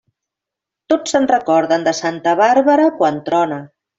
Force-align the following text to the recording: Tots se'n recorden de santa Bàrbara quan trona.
Tots 0.93 1.13
se'n 1.15 1.27
recorden 1.33 1.85
de 1.89 1.93
santa 1.99 2.35
Bàrbara 2.41 2.89
quan 3.03 3.23
trona. 3.31 3.63